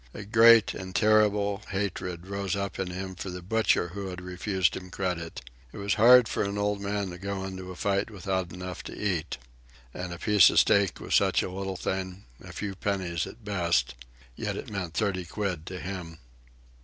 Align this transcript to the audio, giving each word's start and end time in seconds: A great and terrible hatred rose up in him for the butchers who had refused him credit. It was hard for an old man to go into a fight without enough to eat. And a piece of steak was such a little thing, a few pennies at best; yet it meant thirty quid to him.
A 0.15 0.25
great 0.25 0.73
and 0.73 0.95
terrible 0.95 1.61
hatred 1.69 2.25
rose 2.25 2.55
up 2.55 2.79
in 2.79 2.89
him 2.89 3.13
for 3.13 3.29
the 3.29 3.43
butchers 3.43 3.91
who 3.93 4.07
had 4.07 4.19
refused 4.19 4.75
him 4.75 4.89
credit. 4.89 5.47
It 5.71 5.77
was 5.77 5.93
hard 5.93 6.27
for 6.27 6.41
an 6.41 6.57
old 6.57 6.81
man 6.81 7.11
to 7.11 7.19
go 7.19 7.43
into 7.45 7.69
a 7.71 7.75
fight 7.75 8.09
without 8.09 8.51
enough 8.51 8.81
to 8.85 8.97
eat. 8.97 9.37
And 9.93 10.11
a 10.11 10.17
piece 10.17 10.49
of 10.49 10.59
steak 10.59 10.99
was 10.99 11.13
such 11.13 11.43
a 11.43 11.51
little 11.51 11.77
thing, 11.77 12.23
a 12.43 12.51
few 12.51 12.73
pennies 12.73 13.27
at 13.27 13.45
best; 13.45 13.93
yet 14.35 14.55
it 14.57 14.71
meant 14.71 14.95
thirty 14.95 15.23
quid 15.23 15.67
to 15.67 15.79
him. 15.79 16.17